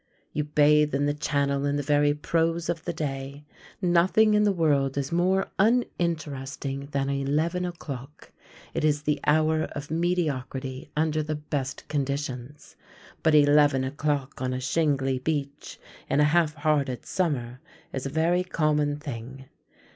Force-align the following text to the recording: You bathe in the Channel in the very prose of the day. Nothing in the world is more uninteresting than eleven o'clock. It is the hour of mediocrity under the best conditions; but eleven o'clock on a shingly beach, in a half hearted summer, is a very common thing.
You 0.33 0.45
bathe 0.45 0.95
in 0.95 1.05
the 1.05 1.13
Channel 1.13 1.63
in 1.63 1.75
the 1.75 1.83
very 1.83 2.11
prose 2.15 2.69
of 2.69 2.85
the 2.85 2.91
day. 2.91 3.45
Nothing 3.83 4.33
in 4.33 4.45
the 4.45 4.51
world 4.51 4.97
is 4.97 5.11
more 5.11 5.51
uninteresting 5.59 6.87
than 6.87 7.07
eleven 7.07 7.65
o'clock. 7.65 8.31
It 8.73 8.83
is 8.83 9.03
the 9.03 9.19
hour 9.27 9.65
of 9.75 9.91
mediocrity 9.91 10.89
under 10.97 11.21
the 11.21 11.35
best 11.35 11.87
conditions; 11.87 12.75
but 13.21 13.35
eleven 13.35 13.83
o'clock 13.83 14.41
on 14.41 14.53
a 14.53 14.59
shingly 14.59 15.19
beach, 15.19 15.79
in 16.09 16.19
a 16.19 16.23
half 16.33 16.55
hearted 16.55 17.05
summer, 17.05 17.59
is 17.93 18.07
a 18.07 18.09
very 18.09 18.43
common 18.43 18.97
thing. 18.97 19.45